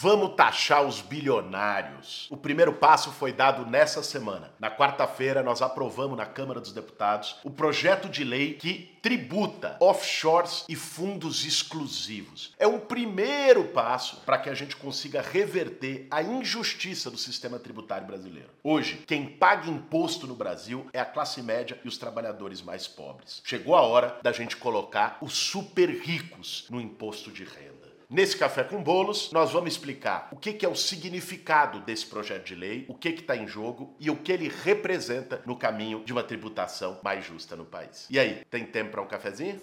Vamos 0.00 0.36
taxar 0.36 0.86
os 0.86 1.00
bilionários. 1.00 2.28
O 2.30 2.36
primeiro 2.36 2.72
passo 2.72 3.10
foi 3.10 3.32
dado 3.32 3.66
nessa 3.66 4.00
semana. 4.00 4.52
Na 4.56 4.70
quarta-feira, 4.70 5.42
nós 5.42 5.60
aprovamos 5.60 6.16
na 6.16 6.24
Câmara 6.24 6.60
dos 6.60 6.70
Deputados 6.70 7.34
o 7.42 7.50
projeto 7.50 8.08
de 8.08 8.22
lei 8.22 8.54
que 8.54 8.96
tributa 9.02 9.76
offshores 9.80 10.64
e 10.68 10.76
fundos 10.76 11.44
exclusivos. 11.44 12.54
É 12.60 12.66
um 12.68 12.78
primeiro 12.78 13.64
passo 13.64 14.18
para 14.24 14.38
que 14.38 14.48
a 14.48 14.54
gente 14.54 14.76
consiga 14.76 15.20
reverter 15.20 16.06
a 16.12 16.22
injustiça 16.22 17.10
do 17.10 17.18
sistema 17.18 17.58
tributário 17.58 18.06
brasileiro. 18.06 18.50
Hoje, 18.62 19.02
quem 19.04 19.26
paga 19.26 19.68
imposto 19.68 20.28
no 20.28 20.36
Brasil 20.36 20.86
é 20.92 21.00
a 21.00 21.04
classe 21.04 21.42
média 21.42 21.76
e 21.84 21.88
os 21.88 21.98
trabalhadores 21.98 22.62
mais 22.62 22.86
pobres. 22.86 23.42
Chegou 23.44 23.74
a 23.74 23.82
hora 23.82 24.16
da 24.22 24.30
gente 24.30 24.56
colocar 24.56 25.18
os 25.20 25.32
super 25.36 25.90
ricos 25.90 26.66
no 26.70 26.80
imposto 26.80 27.32
de 27.32 27.42
renda. 27.42 27.77
Nesse 28.10 28.38
Café 28.38 28.64
com 28.64 28.82
Bolos, 28.82 29.30
nós 29.32 29.52
vamos 29.52 29.70
explicar 29.70 30.28
o 30.32 30.36
que, 30.36 30.54
que 30.54 30.64
é 30.64 30.68
o 30.68 30.74
significado 30.74 31.80
desse 31.80 32.06
projeto 32.06 32.46
de 32.46 32.54
lei, 32.54 32.86
o 32.88 32.94
que 32.94 33.10
está 33.10 33.36
em 33.36 33.46
jogo 33.46 33.94
e 34.00 34.08
o 34.08 34.16
que 34.16 34.32
ele 34.32 34.50
representa 34.64 35.42
no 35.44 35.54
caminho 35.54 36.02
de 36.02 36.12
uma 36.14 36.22
tributação 36.22 36.98
mais 37.04 37.26
justa 37.26 37.54
no 37.54 37.66
país. 37.66 38.06
E 38.08 38.18
aí, 38.18 38.46
tem 38.50 38.64
tempo 38.64 38.92
para 38.92 39.02
um 39.02 39.06
cafezinho? 39.06 39.60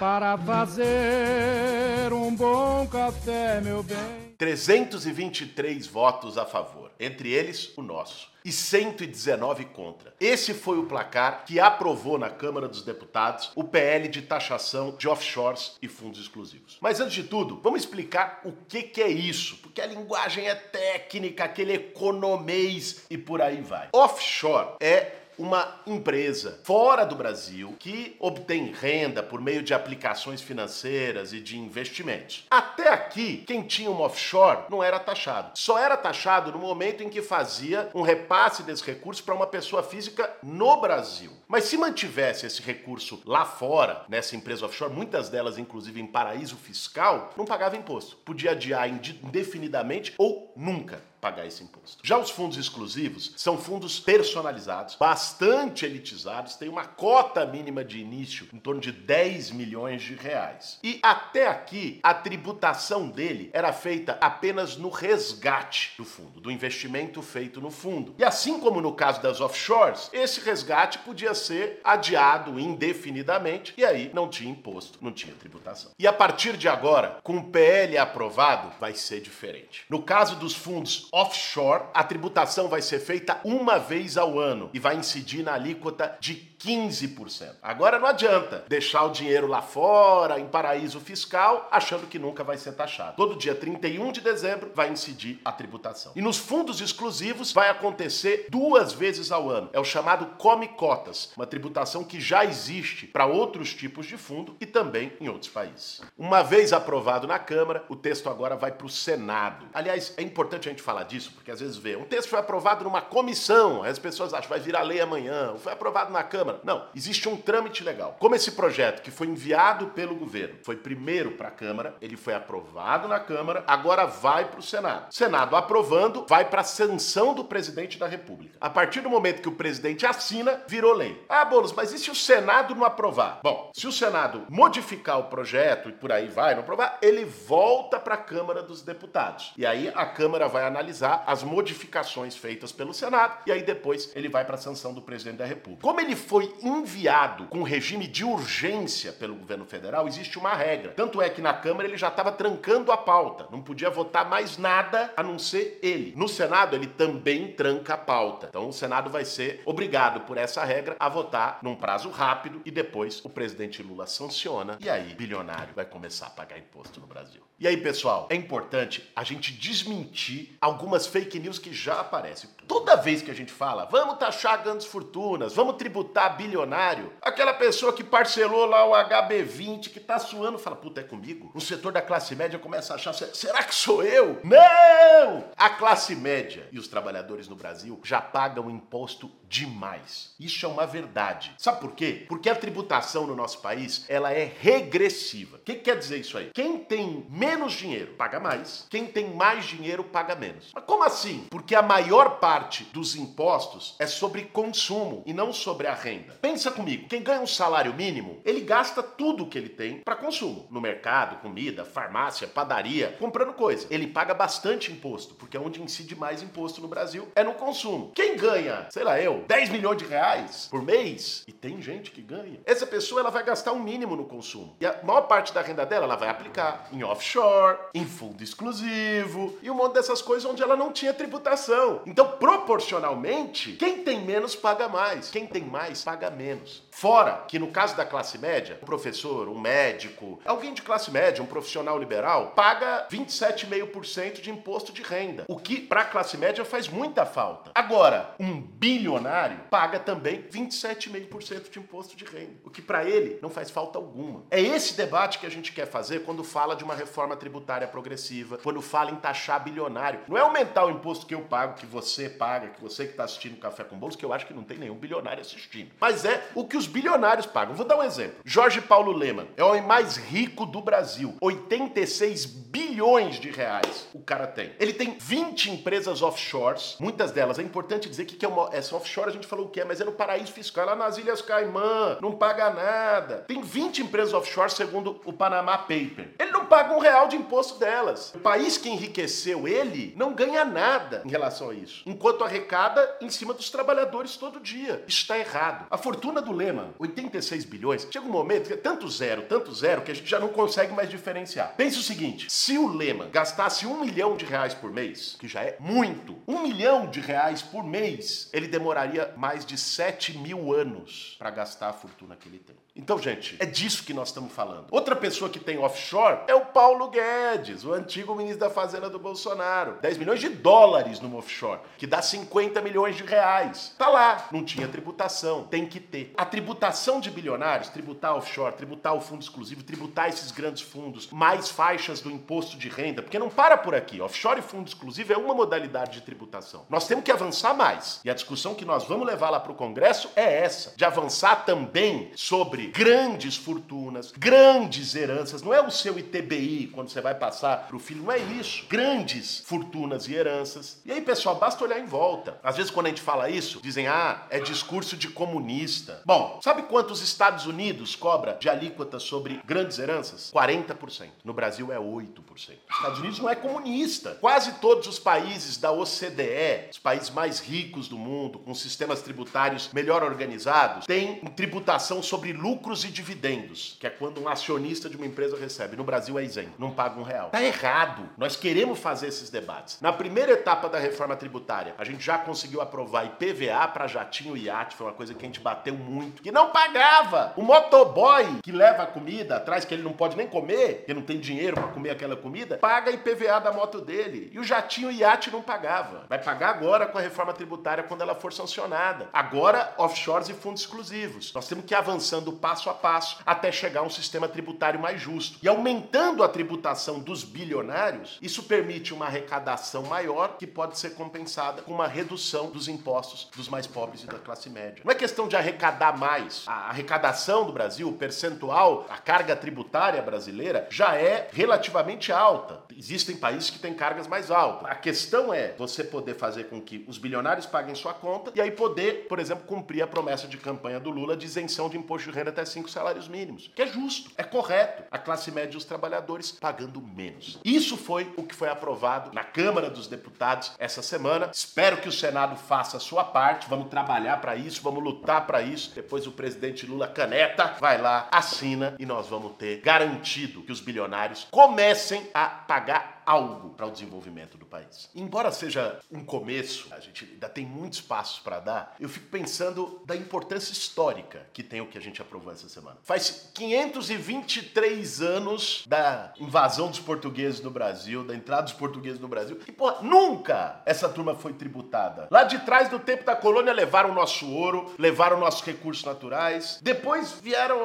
Para 0.00 0.38
fazer 0.38 2.10
um 2.10 2.34
bom 2.34 2.86
café, 2.86 3.60
meu 3.60 3.82
bem. 3.82 4.34
323 4.38 5.86
votos 5.86 6.38
a 6.38 6.46
favor, 6.46 6.90
entre 6.98 7.30
eles 7.30 7.70
o 7.76 7.82
nosso 7.82 8.30
e 8.44 8.50
119 8.50 9.66
contra. 9.66 10.14
Esse 10.18 10.54
foi 10.54 10.78
o 10.78 10.86
placar 10.86 11.44
que 11.44 11.60
aprovou 11.60 12.18
na 12.18 12.30
Câmara 12.30 12.68
dos 12.68 12.82
Deputados 12.82 13.52
o 13.54 13.62
PL 13.62 14.08
de 14.08 14.22
taxação 14.22 14.96
de 14.96 15.08
offshores 15.08 15.76
e 15.82 15.88
fundos 15.88 16.20
exclusivos. 16.20 16.78
Mas 16.80 17.00
antes 17.00 17.14
de 17.14 17.24
tudo, 17.24 17.60
vamos 17.62 17.80
explicar 17.80 18.40
o 18.44 18.52
que, 18.52 18.82
que 18.82 19.02
é 19.02 19.08
isso, 19.08 19.58
porque 19.58 19.80
a 19.80 19.86
linguagem 19.86 20.48
é 20.48 20.54
técnica, 20.54 21.44
aquele 21.44 21.74
economês 21.74 23.04
e 23.10 23.18
por 23.18 23.42
aí 23.42 23.60
vai. 23.60 23.88
Offshore 23.92 24.76
é 24.80 25.19
uma 25.40 25.80
empresa 25.86 26.60
fora 26.64 27.06
do 27.06 27.16
Brasil 27.16 27.74
que 27.78 28.14
obtém 28.20 28.72
renda 28.72 29.22
por 29.22 29.40
meio 29.40 29.62
de 29.62 29.72
aplicações 29.72 30.42
financeiras 30.42 31.32
e 31.32 31.40
de 31.40 31.58
investimentos. 31.58 32.46
Até 32.50 32.90
aqui, 32.90 33.38
quem 33.46 33.62
tinha 33.62 33.90
um 33.90 34.02
offshore 34.02 34.64
não 34.68 34.82
era 34.82 35.00
taxado. 35.00 35.52
Só 35.54 35.78
era 35.78 35.96
taxado 35.96 36.52
no 36.52 36.58
momento 36.58 37.02
em 37.02 37.08
que 37.08 37.22
fazia 37.22 37.88
um 37.94 38.02
repasse 38.02 38.62
desse 38.62 38.84
recurso 38.84 39.24
para 39.24 39.34
uma 39.34 39.46
pessoa 39.46 39.82
física 39.82 40.30
no 40.42 40.78
Brasil. 40.78 41.32
Mas 41.48 41.64
se 41.64 41.78
mantivesse 41.78 42.44
esse 42.44 42.60
recurso 42.60 43.22
lá 43.24 43.46
fora, 43.46 44.04
nessa 44.10 44.36
empresa 44.36 44.66
offshore, 44.66 44.92
muitas 44.92 45.30
delas 45.30 45.56
inclusive 45.56 46.00
em 46.02 46.06
paraíso 46.06 46.56
fiscal, 46.56 47.32
não 47.34 47.46
pagava 47.46 47.76
imposto. 47.76 48.16
Podia 48.18 48.50
adiar 48.50 48.86
indefinidamente 48.88 50.12
ou 50.18 50.52
nunca 50.54 51.09
pagar 51.20 51.46
esse 51.46 51.62
imposto. 51.62 51.98
Já 52.02 52.18
os 52.18 52.30
fundos 52.30 52.56
exclusivos 52.56 53.32
são 53.36 53.58
fundos 53.58 54.00
personalizados, 54.00 54.96
bastante 54.96 55.84
elitizados, 55.84 56.56
têm 56.56 56.68
uma 56.68 56.84
cota 56.84 57.44
mínima 57.44 57.84
de 57.84 57.98
início 57.98 58.48
em 58.52 58.58
torno 58.58 58.80
de 58.80 58.92
10 58.92 59.50
milhões 59.50 60.02
de 60.02 60.14
reais. 60.14 60.78
E 60.82 60.98
até 61.02 61.46
aqui, 61.46 62.00
a 62.02 62.14
tributação 62.14 63.08
dele 63.08 63.50
era 63.52 63.72
feita 63.72 64.16
apenas 64.20 64.76
no 64.76 64.88
resgate 64.88 65.92
do 65.96 66.04
fundo, 66.04 66.40
do 66.40 66.50
investimento 66.50 67.20
feito 67.22 67.60
no 67.60 67.70
fundo. 67.70 68.14
E 68.18 68.24
assim 68.24 68.58
como 68.60 68.80
no 68.80 68.92
caso 68.92 69.20
das 69.20 69.40
offshores, 69.40 70.08
esse 70.12 70.40
resgate 70.40 70.98
podia 70.98 71.34
ser 71.34 71.80
adiado 71.84 72.58
indefinidamente 72.58 73.74
e 73.76 73.84
aí 73.84 74.10
não 74.14 74.28
tinha 74.28 74.50
imposto, 74.50 74.98
não 75.00 75.12
tinha 75.12 75.34
tributação. 75.34 75.90
E 75.98 76.06
a 76.06 76.12
partir 76.12 76.56
de 76.56 76.68
agora, 76.68 77.18
com 77.22 77.36
o 77.36 77.50
PL 77.50 77.98
aprovado, 77.98 78.72
vai 78.80 78.94
ser 78.94 79.20
diferente. 79.20 79.84
No 79.88 80.02
caso 80.02 80.36
dos 80.36 80.54
fundos 80.54 81.08
offshore, 81.12 81.84
a 81.94 82.04
tributação 82.04 82.68
vai 82.68 82.82
ser 82.82 83.00
feita 83.00 83.40
uma 83.44 83.78
vez 83.78 84.16
ao 84.16 84.38
ano 84.38 84.70
e 84.72 84.78
vai 84.78 84.96
incidir 84.96 85.42
na 85.42 85.54
alíquota 85.54 86.16
de 86.20 86.50
15%. 86.60 87.54
Agora 87.62 87.98
não 87.98 88.06
adianta 88.06 88.64
deixar 88.68 89.04
o 89.04 89.10
dinheiro 89.10 89.46
lá 89.46 89.62
fora, 89.62 90.38
em 90.38 90.46
paraíso 90.46 91.00
fiscal, 91.00 91.68
achando 91.70 92.06
que 92.06 92.18
nunca 92.18 92.44
vai 92.44 92.58
ser 92.58 92.72
taxado. 92.72 93.16
Todo 93.16 93.36
dia 93.36 93.54
31 93.54 94.12
de 94.12 94.20
dezembro 94.20 94.70
vai 94.74 94.90
incidir 94.90 95.40
a 95.44 95.52
tributação. 95.52 96.12
E 96.14 96.20
nos 96.20 96.36
fundos 96.36 96.80
exclusivos 96.80 97.52
vai 97.52 97.70
acontecer 97.70 98.46
duas 98.50 98.92
vezes 98.92 99.32
ao 99.32 99.48
ano. 99.48 99.70
É 99.72 99.80
o 99.80 99.84
chamado 99.84 100.26
come 100.36 100.68
cotas, 100.68 101.32
uma 101.36 101.46
tributação 101.46 102.04
que 102.04 102.20
já 102.20 102.44
existe 102.44 103.06
para 103.06 103.26
outros 103.26 103.72
tipos 103.72 104.06
de 104.06 104.16
fundo 104.16 104.56
e 104.60 104.66
também 104.66 105.12
em 105.20 105.28
outros 105.28 105.50
países. 105.50 106.02
Uma 106.18 106.42
vez 106.42 106.72
aprovado 106.72 107.26
na 107.26 107.38
Câmara, 107.38 107.84
o 107.88 107.96
texto 107.96 108.28
agora 108.28 108.56
vai 108.56 108.72
para 108.72 108.86
o 108.86 108.90
Senado. 108.90 109.66
Aliás, 109.72 110.12
é 110.16 110.22
importante 110.22 110.68
a 110.68 110.70
gente 110.70 110.82
falar 110.82 110.99
disso, 111.02 111.32
porque 111.34 111.50
às 111.50 111.60
vezes 111.60 111.76
vê, 111.76 111.96
um 111.96 112.04
texto 112.04 112.28
foi 112.28 112.38
aprovado 112.38 112.84
numa 112.84 113.00
comissão, 113.00 113.82
as 113.82 113.98
pessoas 113.98 114.34
acham 114.34 114.50
vai 114.50 114.58
virar 114.58 114.82
lei 114.82 115.00
amanhã, 115.00 115.54
foi 115.56 115.72
aprovado 115.72 116.12
na. 116.12 116.20
Câmara. 116.30 116.60
Não, 116.64 116.86
existe 116.94 117.28
um 117.28 117.36
trâmite 117.36 117.82
legal. 117.82 118.16
Como 118.18 118.34
esse 118.34 118.52
projeto 118.52 119.02
que 119.02 119.10
foi 119.10 119.26
enviado 119.26 119.88
pelo 119.88 120.14
governo 120.14 120.56
foi 120.62 120.76
primeiro 120.76 121.32
para 121.32 121.48
a 121.48 121.50
Câmara, 121.50 121.94
ele 122.00 122.16
foi 122.16 122.34
aprovado 122.34 123.08
na 123.08 123.18
Câmara, 123.18 123.64
agora 123.66 124.06
vai 124.06 124.44
para 124.46 124.60
o 124.60 124.62
Senado. 124.62 125.12
Senado 125.12 125.56
aprovando, 125.56 126.26
vai 126.28 126.44
para 126.44 126.60
a 126.60 126.64
sanção 126.64 127.34
do 127.34 127.44
presidente 127.44 127.98
da 127.98 128.06
República. 128.06 128.56
A 128.60 128.68
partir 128.68 129.00
do 129.00 129.10
momento 129.10 129.42
que 129.42 129.48
o 129.48 129.54
presidente 129.54 130.06
assina, 130.06 130.62
virou 130.66 130.92
lei. 130.92 131.24
Ah, 131.28 131.44
Boulos, 131.44 131.72
mas 131.72 131.92
e 131.92 131.98
se 131.98 132.10
o 132.10 132.14
Senado 132.14 132.74
não 132.74 132.84
aprovar? 132.84 133.40
Bom, 133.42 133.70
se 133.74 133.86
o 133.86 133.92
Senado 133.92 134.46
modificar 134.48 135.18
o 135.18 135.24
projeto 135.24 135.88
e 135.88 135.92
por 135.92 136.12
aí 136.12 136.28
vai, 136.28 136.54
não 136.54 136.62
aprovar, 136.62 136.98
ele 137.02 137.24
volta 137.24 137.98
para 137.98 138.14
a 138.14 138.18
Câmara 138.18 138.62
dos 138.62 138.82
Deputados. 138.82 139.52
E 139.56 139.66
aí 139.66 139.90
a 139.94 140.06
Câmara 140.06 140.48
vai 140.48 140.64
analisar 140.64 140.89
as 141.26 141.42
modificações 141.42 142.36
feitas 142.36 142.72
pelo 142.72 142.92
Senado 142.92 143.38
e 143.46 143.52
aí 143.52 143.62
depois 143.62 144.10
ele 144.14 144.28
vai 144.28 144.44
para 144.44 144.56
a 144.56 144.58
sanção 144.58 144.92
do 144.92 145.00
presidente 145.00 145.36
da 145.36 145.44
República. 145.44 145.82
Como 145.82 146.00
ele 146.00 146.16
foi 146.16 146.52
enviado 146.62 147.46
com 147.46 147.62
regime 147.62 148.06
de 148.06 148.24
urgência 148.24 149.12
pelo 149.12 149.34
governo 149.34 149.64
federal, 149.64 150.08
existe 150.08 150.38
uma 150.38 150.54
regra. 150.54 150.92
Tanto 150.92 151.22
é 151.22 151.30
que 151.30 151.40
na 151.40 151.54
Câmara 151.54 151.86
ele 151.86 151.96
já 151.96 152.08
estava 152.08 152.32
trancando 152.32 152.90
a 152.90 152.96
pauta, 152.96 153.46
não 153.50 153.62
podia 153.62 153.90
votar 153.90 154.28
mais 154.28 154.58
nada 154.58 155.12
a 155.16 155.22
não 155.22 155.38
ser 155.38 155.78
ele. 155.82 156.12
No 156.16 156.28
Senado 156.28 156.74
ele 156.74 156.86
também 156.86 157.52
tranca 157.52 157.94
a 157.94 157.98
pauta. 157.98 158.48
Então 158.48 158.68
o 158.68 158.72
Senado 158.72 159.10
vai 159.10 159.24
ser 159.24 159.62
obrigado 159.64 160.20
por 160.26 160.36
essa 160.36 160.64
regra 160.64 160.96
a 160.98 161.08
votar 161.08 161.60
num 161.62 161.76
prazo 161.76 162.10
rápido 162.10 162.60
e 162.64 162.70
depois 162.70 163.24
o 163.24 163.28
presidente 163.28 163.82
Lula 163.82 164.06
sanciona 164.06 164.76
e 164.80 164.88
aí 164.88 165.14
bilionário 165.14 165.74
vai 165.74 165.84
começar 165.84 166.26
a 166.26 166.30
pagar 166.30 166.58
imposto 166.58 167.00
no 167.00 167.06
Brasil. 167.06 167.42
E 167.58 167.68
aí, 167.68 167.76
pessoal, 167.76 168.26
é 168.30 168.34
importante 168.34 169.10
a 169.14 169.22
gente 169.22 169.52
desmentir 169.52 170.56
algumas 170.80 171.06
fake 171.06 171.38
news 171.38 171.58
que 171.58 171.74
já 171.74 172.00
aparecem. 172.00 172.48
Toda 172.66 172.96
vez 172.96 173.20
que 173.20 173.30
a 173.30 173.34
gente 173.34 173.52
fala, 173.52 173.84
vamos 173.84 174.16
taxar 174.16 174.62
grandes 174.62 174.86
fortunas, 174.86 175.54
vamos 175.54 175.76
tributar 175.76 176.36
bilionário, 176.36 177.12
aquela 177.20 177.52
pessoa 177.52 177.92
que 177.92 178.02
parcelou 178.02 178.64
lá 178.64 178.86
o 178.86 178.92
HB20 178.92 179.90
que 179.90 180.00
tá 180.00 180.18
suando 180.18 180.58
fala, 180.58 180.76
puta, 180.76 181.00
é 181.00 181.04
comigo? 181.04 181.50
O 181.54 181.60
setor 181.60 181.92
da 181.92 182.00
classe 182.00 182.34
média 182.34 182.58
começa 182.58 182.94
a 182.94 182.96
achar, 182.96 183.12
será 183.12 183.62
que 183.62 183.74
sou 183.74 184.02
eu? 184.02 184.40
Não! 184.42 185.44
A 185.56 185.68
classe 185.68 186.16
média 186.16 186.66
e 186.72 186.78
os 186.78 186.88
trabalhadores 186.88 187.46
no 187.46 187.56
Brasil 187.56 188.00
já 188.02 188.20
pagam 188.20 188.70
imposto 188.70 189.30
demais. 189.48 190.32
Isso 190.38 190.64
é 190.64 190.68
uma 190.68 190.86
verdade. 190.86 191.52
Sabe 191.58 191.80
por 191.80 191.92
quê? 191.92 192.24
Porque 192.28 192.48
a 192.48 192.54
tributação 192.54 193.26
no 193.26 193.36
nosso 193.36 193.60
país, 193.60 194.06
ela 194.08 194.32
é 194.32 194.50
regressiva. 194.60 195.56
O 195.56 195.60
que, 195.60 195.74
que 195.74 195.80
quer 195.80 195.98
dizer 195.98 196.18
isso 196.18 196.38
aí? 196.38 196.50
Quem 196.54 196.78
tem 196.78 197.26
menos 197.28 197.72
dinheiro 197.72 198.14
paga 198.14 198.38
mais, 198.38 198.86
quem 198.88 199.06
tem 199.06 199.34
mais 199.34 199.64
dinheiro 199.64 200.04
paga 200.04 200.34
menos. 200.36 200.69
Mas 200.74 200.84
como 200.84 201.02
assim? 201.04 201.46
Porque 201.50 201.74
a 201.74 201.82
maior 201.82 202.38
parte 202.38 202.84
dos 202.92 203.16
impostos 203.16 203.96
é 203.98 204.06
sobre 204.06 204.42
consumo 204.42 205.22
e 205.26 205.32
não 205.32 205.52
sobre 205.52 205.86
a 205.86 205.94
renda. 205.94 206.38
Pensa 206.40 206.70
comigo, 206.70 207.08
quem 207.08 207.22
ganha 207.22 207.40
um 207.40 207.46
salário 207.46 207.94
mínimo, 207.94 208.40
ele 208.44 208.60
gasta 208.60 209.02
tudo 209.02 209.46
que 209.46 209.58
ele 209.58 209.68
tem 209.68 209.98
para 209.98 210.16
consumo, 210.16 210.66
no 210.70 210.80
mercado, 210.80 211.40
comida, 211.40 211.84
farmácia, 211.84 212.46
padaria, 212.46 213.16
comprando 213.18 213.52
coisa. 213.52 213.86
Ele 213.90 214.06
paga 214.06 214.34
bastante 214.34 214.92
imposto, 214.92 215.34
porque 215.34 215.56
é 215.56 215.60
onde 215.60 215.82
incide 215.82 216.14
mais 216.14 216.42
imposto 216.42 216.80
no 216.80 216.88
Brasil 216.88 217.28
é 217.34 217.42
no 217.42 217.54
consumo. 217.54 218.12
Quem 218.14 218.36
ganha, 218.36 218.88
sei 218.90 219.04
lá 219.04 219.20
eu, 219.20 219.44
10 219.46 219.70
milhões 219.70 219.98
de 219.98 220.04
reais 220.04 220.68
por 220.70 220.82
mês, 220.82 221.44
e 221.46 221.52
tem 221.52 221.80
gente 221.80 222.10
que 222.10 222.22
ganha, 222.22 222.60
essa 222.64 222.86
pessoa 222.86 223.20
ela 223.20 223.30
vai 223.30 223.44
gastar 223.44 223.72
um 223.72 223.82
mínimo 223.82 224.16
no 224.16 224.24
consumo. 224.24 224.76
E 224.80 224.86
a 224.86 225.00
maior 225.02 225.22
parte 225.22 225.52
da 225.52 225.62
renda 225.62 225.84
dela 225.84 226.04
ela 226.04 226.16
vai 226.16 226.28
aplicar 226.28 226.88
em 226.92 227.02
offshore, 227.02 227.78
em 227.94 228.04
fundo 228.06 228.42
exclusivo 228.42 229.58
e 229.62 229.70
um 229.70 229.74
monte 229.74 229.94
dessas 229.94 230.22
coisas 230.22 230.48
onde 230.48 230.59
onde 230.60 230.64
ela 230.64 230.76
não 230.76 230.92
tinha 230.92 231.14
tributação. 231.14 232.02
Então, 232.06 232.32
proporcionalmente, 232.32 233.72
quem 233.72 234.04
tem 234.04 234.20
menos 234.20 234.54
paga 234.54 234.88
mais, 234.88 235.30
quem 235.30 235.46
tem 235.46 235.62
mais 235.62 236.04
paga 236.04 236.30
menos. 236.30 236.82
Fora 236.90 237.44
que 237.48 237.58
no 237.58 237.68
caso 237.68 237.96
da 237.96 238.04
classe 238.04 238.36
média, 238.36 238.78
um 238.82 238.84
professor, 238.84 239.48
um 239.48 239.58
médico, 239.58 240.38
alguém 240.44 240.74
de 240.74 240.82
classe 240.82 241.10
média, 241.10 241.42
um 241.42 241.46
profissional 241.46 241.98
liberal, 241.98 242.52
paga 242.54 243.06
27,5% 243.10 244.40
de 244.40 244.50
imposto 244.50 244.92
de 244.92 245.02
renda, 245.02 245.44
o 245.48 245.56
que 245.56 245.80
para 245.80 246.02
a 246.02 246.04
classe 246.04 246.36
média 246.36 246.64
faz 246.64 246.88
muita 246.88 247.24
falta. 247.24 247.70
Agora, 247.74 248.34
um 248.38 248.60
bilionário 248.60 249.60
paga 249.70 249.98
também 249.98 250.42
27,5% 250.42 251.70
de 251.70 251.78
imposto 251.78 252.16
de 252.16 252.24
renda, 252.24 252.60
o 252.64 252.70
que 252.70 252.82
para 252.82 253.04
ele 253.04 253.38
não 253.40 253.48
faz 253.48 253.70
falta 253.70 253.98
alguma. 253.98 254.44
É 254.50 254.60
esse 254.60 254.94
debate 254.94 255.38
que 255.38 255.46
a 255.46 255.50
gente 255.50 255.72
quer 255.72 255.86
fazer 255.86 256.20
quando 256.20 256.44
fala 256.44 256.76
de 256.76 256.84
uma 256.84 256.94
reforma 256.94 257.36
tributária 257.36 257.88
progressiva, 257.88 258.58
quando 258.62 258.82
fala 258.82 259.10
em 259.10 259.16
taxar 259.16 259.62
bilionário. 259.62 260.20
Não 260.28 260.36
é 260.36 260.49
aumentar 260.50 260.84
o 260.84 260.90
imposto 260.90 261.26
que 261.26 261.34
eu 261.34 261.42
pago, 261.42 261.74
que 261.74 261.86
você 261.86 262.28
paga, 262.28 262.68
que 262.68 262.80
você 262.80 263.04
que 263.04 263.12
está 263.12 263.24
assistindo 263.24 263.58
Café 263.58 263.84
com 263.84 263.96
Bolos, 263.96 264.16
que 264.16 264.24
eu 264.24 264.32
acho 264.32 264.46
que 264.46 264.54
não 264.54 264.62
tem 264.62 264.78
nenhum 264.78 264.94
bilionário 264.94 265.40
assistindo. 265.40 265.90
Mas 266.00 266.24
é 266.24 266.48
o 266.54 266.66
que 266.66 266.76
os 266.76 266.86
bilionários 266.86 267.46
pagam. 267.46 267.74
Vou 267.74 267.86
dar 267.86 267.96
um 267.96 268.02
exemplo. 268.02 268.36
Jorge 268.44 268.80
Paulo 268.80 269.12
Leman 269.12 269.46
é 269.56 269.64
o 269.64 269.68
homem 269.68 269.82
mais 269.82 270.16
rico 270.16 270.66
do 270.66 270.80
Brasil. 270.80 271.36
86 271.40 272.46
bilhões 272.46 273.40
de 273.40 273.50
reais 273.50 274.08
o 274.12 274.20
cara 274.20 274.46
tem. 274.46 274.72
Ele 274.78 274.92
tem 274.92 275.16
20 275.18 275.70
empresas 275.70 276.22
offshores, 276.22 276.96
muitas 277.00 277.30
delas. 277.30 277.58
É 277.58 277.62
importante 277.62 278.08
dizer 278.08 278.24
que, 278.24 278.36
que 278.36 278.44
é 278.44 278.48
uma, 278.48 278.68
essa 278.72 278.94
offshore 278.96 279.28
a 279.28 279.32
gente 279.32 279.46
falou 279.46 279.66
o 279.66 279.68
que 279.68 279.80
é, 279.80 279.84
mas 279.84 280.00
é 280.00 280.04
no 280.04 280.12
paraíso 280.12 280.52
fiscal, 280.52 280.84
é 280.84 280.86
lá 280.88 280.96
nas 280.96 281.18
Ilhas 281.18 281.42
Caimã, 281.42 282.18
não 282.20 282.32
paga 282.32 282.70
nada. 282.70 283.44
Tem 283.46 283.60
20 283.60 284.02
empresas 284.02 284.34
offshore 284.34 284.70
segundo 284.70 285.20
o 285.24 285.32
Panama 285.32 285.76
Paper. 285.78 286.34
Ele 286.38 286.49
paga 286.70 286.94
um 286.94 287.00
real 287.00 287.26
de 287.26 287.34
imposto 287.34 287.80
delas. 287.80 288.32
O 288.32 288.38
país 288.38 288.78
que 288.78 288.88
enriqueceu 288.88 289.66
ele 289.66 290.14
não 290.16 290.32
ganha 290.32 290.64
nada 290.64 291.20
em 291.26 291.28
relação 291.28 291.70
a 291.70 291.74
isso. 291.74 292.04
Enquanto 292.06 292.44
arrecada 292.44 293.16
em 293.20 293.28
cima 293.28 293.52
dos 293.52 293.70
trabalhadores 293.70 294.36
todo 294.36 294.60
dia. 294.60 295.02
Está 295.08 295.36
errado. 295.36 295.88
A 295.90 295.98
fortuna 295.98 296.40
do 296.40 296.52
Lema, 296.52 296.94
86 297.00 297.64
bilhões, 297.64 298.06
chega 298.08 298.24
um 298.24 298.30
momento 298.30 298.68
que 298.68 298.74
é 298.74 298.76
tanto 298.76 299.08
zero, 299.10 299.42
tanto 299.42 299.74
zero, 299.74 300.02
que 300.02 300.12
a 300.12 300.14
gente 300.14 300.30
já 300.30 300.38
não 300.38 300.48
consegue 300.48 300.92
mais 300.92 301.10
diferenciar. 301.10 301.74
Pense 301.76 301.98
o 301.98 302.02
seguinte: 302.02 302.46
se 302.48 302.78
o 302.78 302.86
Lema 302.86 303.26
gastasse 303.26 303.84
um 303.84 304.00
milhão 304.00 304.36
de 304.36 304.44
reais 304.44 304.72
por 304.72 304.92
mês, 304.92 305.36
que 305.40 305.48
já 305.48 305.62
é 305.62 305.76
muito, 305.80 306.38
um 306.46 306.62
milhão 306.62 307.10
de 307.10 307.18
reais 307.18 307.62
por 307.62 307.82
mês, 307.82 308.48
ele 308.52 308.68
demoraria 308.68 309.34
mais 309.36 309.66
de 309.66 309.76
7 309.76 310.38
mil 310.38 310.72
anos 310.72 311.34
para 311.36 311.50
gastar 311.50 311.88
a 311.88 311.92
fortuna 311.92 312.36
que 312.36 312.48
ele 312.48 312.60
tem. 312.60 312.76
Então, 313.00 313.18
gente, 313.18 313.56
é 313.58 313.64
disso 313.64 314.04
que 314.04 314.12
nós 314.12 314.28
estamos 314.28 314.52
falando. 314.52 314.84
Outra 314.90 315.16
pessoa 315.16 315.48
que 315.48 315.58
tem 315.58 315.78
offshore 315.78 316.40
é 316.46 316.54
o 316.54 316.66
Paulo 316.66 317.08
Guedes, 317.08 317.82
o 317.82 317.94
antigo 317.94 318.34
ministro 318.34 318.60
da 318.60 318.70
Fazenda 318.70 319.08
do 319.08 319.18
Bolsonaro. 319.18 319.96
10 320.02 320.18
milhões 320.18 320.38
de 320.38 320.50
dólares 320.50 321.18
no 321.18 321.34
offshore, 321.38 321.80
que 321.96 322.06
dá 322.06 322.20
50 322.20 322.82
milhões 322.82 323.16
de 323.16 323.24
reais. 323.24 323.94
Tá 323.96 324.08
lá, 324.08 324.48
não 324.52 324.62
tinha 324.62 324.86
tributação, 324.86 325.64
tem 325.64 325.86
que 325.86 325.98
ter. 325.98 326.34
A 326.36 326.44
tributação 326.44 327.20
de 327.20 327.30
bilionários, 327.30 327.88
tributar 327.88 328.36
offshore, 328.36 328.76
tributar 328.76 329.14
o 329.14 329.20
fundo 329.20 329.40
exclusivo, 329.40 329.82
tributar 329.82 330.28
esses 330.28 330.50
grandes 330.50 330.82
fundos, 330.82 331.30
mais 331.30 331.70
faixas 331.70 332.20
do 332.20 332.30
imposto 332.30 332.76
de 332.76 332.90
renda, 332.90 333.22
porque 333.22 333.38
não 333.38 333.48
para 333.48 333.78
por 333.78 333.94
aqui. 333.94 334.20
Offshore 334.20 334.60
e 334.60 334.62
fundo 334.62 334.88
exclusivo 334.88 335.32
é 335.32 335.38
uma 335.38 335.54
modalidade 335.54 336.12
de 336.12 336.20
tributação. 336.20 336.84
Nós 336.90 337.06
temos 337.06 337.24
que 337.24 337.32
avançar 337.32 337.72
mais. 337.72 338.20
E 338.22 338.30
a 338.30 338.34
discussão 338.34 338.74
que 338.74 338.84
nós 338.84 339.04
vamos 339.04 339.26
levar 339.26 339.48
lá 339.48 339.58
para 339.58 339.72
o 339.72 339.74
Congresso 339.74 340.30
é 340.36 340.62
essa, 340.62 340.92
de 340.94 341.04
avançar 341.04 341.64
também 341.64 342.30
sobre 342.36 342.89
grandes 342.90 343.56
fortunas, 343.56 344.32
grandes 344.32 345.14
heranças. 345.14 345.62
Não 345.62 345.72
é 345.72 345.80
o 345.80 345.90
seu 345.90 346.18
ITBI 346.18 346.88
quando 346.92 347.08
você 347.08 347.20
vai 347.20 347.34
passar 347.34 347.86
para 347.86 347.96
o 347.96 348.00
filho, 348.00 348.22
não 348.22 348.32
é 348.32 348.38
isso. 348.38 348.86
Grandes 348.88 349.62
fortunas 349.64 350.28
e 350.28 350.34
heranças. 350.34 351.00
E 351.04 351.12
aí, 351.12 351.20
pessoal, 351.20 351.56
basta 351.56 351.84
olhar 351.84 351.98
em 351.98 352.06
volta. 352.06 352.58
Às 352.62 352.76
vezes, 352.76 352.90
quando 352.90 353.06
a 353.06 353.08
gente 353.10 353.22
fala 353.22 353.48
isso, 353.48 353.80
dizem, 353.82 354.08
ah, 354.08 354.46
é 354.50 354.58
discurso 354.58 355.16
de 355.16 355.28
comunista. 355.28 356.22
Bom, 356.24 356.58
sabe 356.62 356.82
quanto 356.82 357.12
os 357.12 357.22
Estados 357.22 357.66
Unidos 357.66 358.16
cobra 358.16 358.56
de 358.60 358.68
alíquota 358.68 359.18
sobre 359.18 359.60
grandes 359.64 359.98
heranças? 359.98 360.50
40%. 360.52 361.28
No 361.44 361.52
Brasil 361.52 361.92
é 361.92 361.98
8%. 361.98 362.40
Os 362.52 362.68
Estados 362.68 363.18
Unidos 363.20 363.38
não 363.38 363.48
é 363.48 363.54
comunista. 363.54 364.36
Quase 364.40 364.72
todos 364.74 365.06
os 365.06 365.18
países 365.18 365.76
da 365.76 365.92
OCDE, 365.92 366.90
os 366.90 366.98
países 366.98 367.30
mais 367.30 367.60
ricos 367.60 368.08
do 368.08 368.18
mundo, 368.18 368.58
com 368.58 368.74
sistemas 368.74 369.22
tributários 369.22 369.90
melhor 369.92 370.22
organizados, 370.22 371.06
têm 371.06 371.36
tributação 371.56 372.22
sobre 372.22 372.52
lucro 372.52 372.69
lucros 372.70 373.04
e 373.04 373.08
dividendos, 373.08 373.96
que 373.98 374.06
é 374.06 374.10
quando 374.10 374.40
um 374.40 374.48
acionista 374.48 375.08
de 375.08 375.16
uma 375.16 375.26
empresa 375.26 375.56
recebe. 375.58 375.96
No 375.96 376.04
Brasil 376.04 376.38
é 376.38 376.44
isento, 376.44 376.72
não 376.78 376.92
paga 376.92 377.18
um 377.18 377.24
real. 377.24 377.50
Tá 377.50 377.60
errado. 377.62 378.30
Nós 378.38 378.54
queremos 378.54 379.00
fazer 379.00 379.26
esses 379.26 379.50
debates. 379.50 380.00
Na 380.00 380.12
primeira 380.12 380.52
etapa 380.52 380.88
da 380.88 380.98
reforma 380.98 381.34
tributária, 381.34 381.94
a 381.98 382.04
gente 382.04 382.24
já 382.24 382.38
conseguiu 382.38 382.80
aprovar 382.80 383.24
IPVA 383.24 383.88
para 383.88 384.06
jatinho 384.06 384.56
e 384.56 384.66
iate, 384.66 384.94
foi 384.94 385.08
uma 385.08 385.12
coisa 385.12 385.34
que 385.34 385.44
a 385.44 385.48
gente 385.48 385.58
bateu 385.58 385.94
muito, 385.94 386.42
que 386.42 386.52
não 386.52 386.70
pagava. 386.70 387.52
O 387.56 387.62
motoboy 387.62 388.60
que 388.62 388.70
leva 388.70 389.02
a 389.02 389.06
comida 389.06 389.56
atrás, 389.56 389.84
que 389.84 389.92
ele 389.92 390.04
não 390.04 390.12
pode 390.12 390.36
nem 390.36 390.46
comer, 390.46 391.02
que 391.04 391.12
não 391.12 391.22
tem 391.22 391.40
dinheiro 391.40 391.74
para 391.74 391.88
comer 391.88 392.10
aquela 392.10 392.36
comida, 392.36 392.78
paga 392.78 393.10
IPVA 393.10 393.58
da 393.60 393.72
moto 393.72 394.00
dele. 394.00 394.48
E 394.54 394.60
o 394.60 394.64
jatinho 394.64 395.10
e 395.10 395.18
iate 395.18 395.50
não 395.50 395.60
pagava. 395.60 396.24
Vai 396.28 396.38
pagar 396.38 396.70
agora 396.70 397.06
com 397.06 397.18
a 397.18 397.20
reforma 397.20 397.52
tributária 397.52 398.04
quando 398.04 398.20
ela 398.20 398.36
for 398.36 398.52
sancionada. 398.52 399.28
Agora, 399.32 399.92
offshores 399.98 400.48
e 400.48 400.54
fundos 400.54 400.82
exclusivos. 400.82 401.52
Nós 401.52 401.66
temos 401.66 401.84
que 401.84 401.94
ir 401.94 401.96
avançando 401.96 402.59
passo 402.60 402.90
a 402.90 402.94
passo 402.94 403.38
até 403.44 403.72
chegar 403.72 404.00
a 404.00 404.04
um 404.04 404.10
sistema 404.10 404.48
tributário 404.48 405.00
mais 405.00 405.20
justo. 405.20 405.58
E 405.62 405.68
aumentando 405.68 406.42
a 406.44 406.48
tributação 406.48 407.20
dos 407.20 407.42
bilionários, 407.42 408.38
isso 408.42 408.64
permite 408.64 409.14
uma 409.14 409.26
arrecadação 409.26 410.02
maior 410.04 410.56
que 410.58 410.66
pode 410.66 410.98
ser 410.98 411.10
compensada 411.14 411.82
com 411.82 411.92
uma 411.92 412.06
redução 412.06 412.70
dos 412.70 412.88
impostos 412.88 413.48
dos 413.56 413.68
mais 413.68 413.86
pobres 413.86 414.22
e 414.22 414.26
da 414.26 414.38
classe 414.38 414.68
média. 414.68 415.02
Não 415.04 415.12
é 415.12 415.14
questão 415.14 415.48
de 415.48 415.56
arrecadar 415.56 416.16
mais. 416.16 416.64
A 416.66 416.90
arrecadação 416.90 417.64
do 417.64 417.72
Brasil, 417.72 418.08
o 418.08 418.12
percentual, 418.12 419.06
a 419.08 419.16
carga 419.16 419.56
tributária 419.56 420.20
brasileira 420.22 420.86
já 420.90 421.16
é 421.16 421.48
relativamente 421.52 422.32
alta. 422.32 422.82
Existem 422.96 423.36
países 423.36 423.70
que 423.70 423.78
têm 423.78 423.94
cargas 423.94 424.26
mais 424.26 424.50
altas. 424.50 424.90
A 424.90 424.94
questão 424.94 425.52
é 425.52 425.74
você 425.78 426.04
poder 426.04 426.34
fazer 426.34 426.64
com 426.64 426.80
que 426.80 427.04
os 427.08 427.18
bilionários 427.18 427.66
paguem 427.66 427.94
sua 427.94 428.12
conta 428.12 428.52
e 428.54 428.60
aí 428.60 428.70
poder, 428.70 429.26
por 429.28 429.38
exemplo, 429.38 429.64
cumprir 429.66 430.02
a 430.02 430.06
promessa 430.06 430.46
de 430.46 430.56
campanha 430.56 431.00
do 431.00 431.10
Lula 431.10 431.36
de 431.36 431.46
isenção 431.46 431.88
de 431.88 431.96
imposto 431.96 432.30
de 432.30 432.36
renda 432.36 432.49
até 432.50 432.64
cinco 432.64 432.90
salários 432.90 433.28
mínimos, 433.28 433.70
que 433.74 433.82
é 433.82 433.86
justo, 433.86 434.30
é 434.36 434.42
correto. 434.42 435.02
A 435.10 435.18
classe 435.18 435.50
média 435.50 435.74
e 435.74 435.76
os 435.76 435.84
trabalhadores 435.84 436.52
pagando 436.52 437.00
menos. 437.00 437.58
Isso 437.64 437.96
foi 437.96 438.32
o 438.36 438.42
que 438.42 438.54
foi 438.54 438.68
aprovado 438.68 439.32
na 439.32 439.44
Câmara 439.44 439.88
dos 439.88 440.06
Deputados 440.06 440.72
essa 440.78 441.02
semana. 441.02 441.50
Espero 441.52 441.98
que 441.98 442.08
o 442.08 442.12
Senado 442.12 442.56
faça 442.56 442.96
a 442.96 443.00
sua 443.00 443.24
parte. 443.24 443.68
Vamos 443.68 443.88
trabalhar 443.88 444.40
para 444.40 444.56
isso, 444.56 444.82
vamos 444.82 445.02
lutar 445.02 445.46
para 445.46 445.62
isso. 445.62 445.92
Depois 445.94 446.26
o 446.26 446.32
presidente 446.32 446.86
Lula 446.86 447.08
caneta, 447.08 447.76
vai 447.80 448.00
lá, 448.00 448.28
assina 448.30 448.94
e 448.98 449.06
nós 449.06 449.28
vamos 449.28 449.52
ter 449.56 449.80
garantido 449.80 450.62
que 450.62 450.72
os 450.72 450.80
bilionários 450.80 451.46
comecem 451.50 452.28
a 452.34 452.46
pagar 452.46 453.20
algo 453.30 453.70
para 453.70 453.86
o 453.86 453.90
desenvolvimento 453.90 454.58
do 454.58 454.66
país. 454.66 455.08
Embora 455.14 455.52
seja 455.52 456.00
um 456.10 456.24
começo, 456.24 456.92
a 456.92 456.98
gente 456.98 457.24
ainda 457.24 457.48
tem 457.48 457.64
muitos 457.64 458.00
passos 458.00 458.40
para 458.40 458.58
dar, 458.58 458.96
eu 458.98 459.08
fico 459.08 459.26
pensando 459.26 460.02
da 460.04 460.16
importância 460.16 460.72
histórica 460.72 461.46
que 461.52 461.62
tem 461.62 461.80
o 461.80 461.86
que 461.86 461.96
a 461.96 462.00
gente 462.00 462.20
aprovou 462.20 462.39
essa 462.48 462.68
semana. 462.68 462.96
Faz 463.02 463.50
523 463.54 465.20
anos 465.20 465.84
da 465.86 466.32
invasão 466.38 466.88
dos 466.88 467.00
portugueses 467.00 467.60
no 467.60 467.70
Brasil, 467.70 468.24
da 468.24 468.34
entrada 468.34 468.62
dos 468.62 468.72
portugueses 468.72 469.20
no 469.20 469.28
Brasil, 469.28 469.58
e 469.66 469.72
pô, 469.72 469.90
nunca 470.02 470.80
essa 470.86 471.08
turma 471.08 471.34
foi 471.34 471.52
tributada. 471.52 472.28
Lá 472.30 472.44
de 472.44 472.60
trás, 472.60 472.90
no 472.90 472.98
tempo 472.98 473.24
da 473.24 473.34
colônia, 473.34 473.72
levaram 473.72 474.10
o 474.10 474.14
nosso 474.14 474.48
ouro, 474.50 474.94
levaram 474.98 475.40
nossos 475.40 475.62
recursos 475.62 476.04
naturais, 476.04 476.78
depois 476.82 477.32
vieram, 477.32 477.78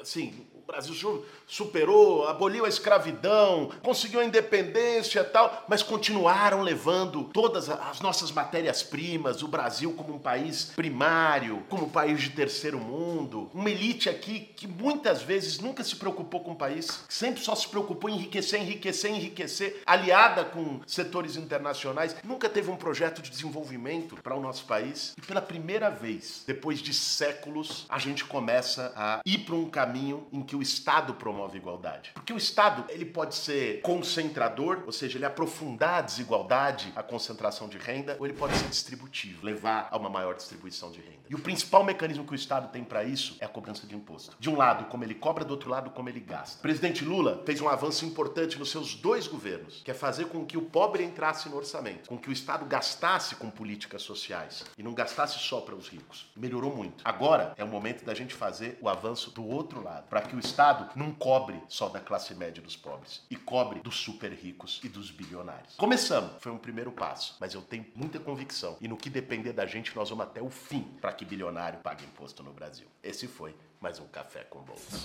assim, 0.00 0.46
Brasil 0.72 1.22
superou, 1.46 2.26
aboliu 2.26 2.64
a 2.64 2.68
escravidão, 2.68 3.70
conseguiu 3.82 4.20
a 4.20 4.24
independência 4.24 5.20
e 5.20 5.24
tal, 5.24 5.66
mas 5.68 5.82
continuaram 5.82 6.62
levando 6.62 7.24
todas 7.24 7.68
as 7.68 8.00
nossas 8.00 8.32
matérias-primas, 8.32 9.42
o 9.42 9.48
Brasil 9.48 9.92
como 9.92 10.14
um 10.14 10.18
país 10.18 10.72
primário, 10.74 11.62
como 11.68 11.84
um 11.84 11.90
país 11.90 12.22
de 12.22 12.30
terceiro 12.30 12.78
mundo, 12.78 13.50
uma 13.52 13.70
elite 13.70 14.08
aqui 14.08 14.40
que 14.56 14.66
muitas 14.66 15.20
vezes 15.20 15.58
nunca 15.58 15.84
se 15.84 15.96
preocupou 15.96 16.40
com 16.40 16.52
o 16.52 16.56
país, 16.56 17.04
sempre 17.06 17.42
só 17.42 17.54
se 17.54 17.68
preocupou 17.68 18.08
em 18.08 18.14
enriquecer, 18.14 18.58
enriquecer, 18.58 19.10
enriquecer, 19.10 19.82
aliada 19.84 20.46
com 20.46 20.80
setores 20.86 21.36
internacionais, 21.36 22.16
nunca 22.24 22.48
teve 22.48 22.70
um 22.70 22.76
projeto 22.76 23.20
de 23.20 23.28
desenvolvimento 23.28 24.16
para 24.22 24.34
o 24.34 24.40
nosso 24.40 24.64
país. 24.64 25.12
E 25.18 25.20
pela 25.20 25.42
primeira 25.42 25.90
vez, 25.90 26.44
depois 26.46 26.80
de 26.80 26.94
séculos, 26.94 27.84
a 27.90 27.98
gente 27.98 28.24
começa 28.24 28.90
a 28.96 29.20
ir 29.26 29.40
para 29.40 29.54
um 29.54 29.68
caminho 29.68 30.26
em 30.32 30.40
que 30.40 30.56
o 30.56 30.61
o 30.62 30.64
Estado 30.64 31.14
promove 31.14 31.58
igualdade. 31.58 32.12
Porque 32.14 32.32
o 32.32 32.36
Estado, 32.36 32.84
ele 32.88 33.04
pode 33.04 33.34
ser 33.34 33.80
concentrador, 33.82 34.84
ou 34.86 34.92
seja, 34.92 35.18
ele 35.18 35.24
aprofundar 35.24 35.98
a 35.98 36.00
desigualdade, 36.02 36.92
a 36.94 37.02
concentração 37.02 37.68
de 37.68 37.78
renda, 37.78 38.16
ou 38.20 38.26
ele 38.26 38.34
pode 38.34 38.54
ser 38.54 38.68
distributivo, 38.68 39.44
levar 39.44 39.88
a 39.90 39.96
uma 39.96 40.08
maior 40.08 40.36
distribuição 40.36 40.92
de 40.92 41.00
renda. 41.00 41.22
E 41.28 41.34
o 41.34 41.38
principal 41.38 41.82
mecanismo 41.82 42.24
que 42.24 42.32
o 42.32 42.34
Estado 42.36 42.70
tem 42.70 42.84
para 42.84 43.02
isso 43.02 43.36
é 43.40 43.44
a 43.44 43.48
cobrança 43.48 43.86
de 43.86 43.96
imposto. 43.96 44.36
De 44.38 44.48
um 44.48 44.56
lado, 44.56 44.84
como 44.84 45.02
ele 45.02 45.14
cobra, 45.14 45.44
do 45.44 45.50
outro 45.50 45.68
lado, 45.68 45.90
como 45.90 46.08
ele 46.08 46.20
gasta. 46.20 46.58
O 46.58 46.62
presidente 46.62 47.04
Lula 47.04 47.42
fez 47.44 47.60
um 47.60 47.68
avanço 47.68 48.04
importante 48.04 48.58
nos 48.58 48.70
seus 48.70 48.94
dois 48.94 49.26
governos, 49.26 49.80
que 49.82 49.90
é 49.90 49.94
fazer 49.94 50.26
com 50.26 50.44
que 50.44 50.56
o 50.56 50.62
pobre 50.62 51.02
entrasse 51.02 51.48
no 51.48 51.56
orçamento, 51.56 52.08
com 52.08 52.18
que 52.18 52.28
o 52.28 52.32
Estado 52.32 52.66
gastasse 52.66 53.34
com 53.34 53.50
políticas 53.50 54.02
sociais 54.02 54.64
e 54.78 54.82
não 54.82 54.94
gastasse 54.94 55.38
só 55.38 55.60
para 55.60 55.74
os 55.74 55.88
ricos. 55.88 56.30
Melhorou 56.36 56.74
muito. 56.76 57.02
Agora 57.04 57.52
é 57.56 57.64
o 57.64 57.68
momento 57.68 58.04
da 58.04 58.14
gente 58.14 58.34
fazer 58.34 58.78
o 58.80 58.88
avanço 58.88 59.30
do 59.30 59.44
outro 59.44 59.82
lado, 59.82 60.06
para 60.08 60.20
que 60.20 60.36
o 60.36 60.38
Estado 60.42 60.90
não 60.96 61.12
cobre 61.12 61.60
só 61.68 61.88
da 61.88 62.00
classe 62.00 62.34
média 62.34 62.62
dos 62.62 62.76
pobres, 62.76 63.22
e 63.30 63.36
cobre 63.36 63.80
dos 63.80 63.96
super 63.96 64.32
ricos 64.32 64.80
e 64.82 64.88
dos 64.88 65.10
bilionários. 65.10 65.74
Começamos, 65.76 66.32
foi 66.40 66.52
um 66.52 66.58
primeiro 66.58 66.90
passo, 66.92 67.36
mas 67.40 67.54
eu 67.54 67.62
tenho 67.62 67.86
muita 67.94 68.18
convicção 68.18 68.76
e 68.80 68.88
no 68.88 68.96
que 68.96 69.08
depender 69.08 69.52
da 69.52 69.66
gente 69.66 69.94
nós 69.94 70.10
vamos 70.10 70.26
até 70.26 70.42
o 70.42 70.50
fim 70.50 70.82
para 71.00 71.12
que 71.12 71.24
bilionário 71.24 71.78
pague 71.80 72.04
imposto 72.04 72.42
no 72.42 72.52
Brasil. 72.52 72.86
Esse 73.02 73.26
foi 73.26 73.54
mais 73.80 73.98
um 73.98 74.06
café 74.06 74.44
com 74.44 74.60
bolsa. 74.60 74.98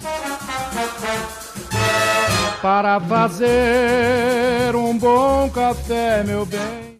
Para 2.61 2.99
fazer 2.99 4.75
um 4.75 4.97
bom 4.97 5.49
café, 5.49 6.23
meu 6.23 6.45
bem. 6.45 6.86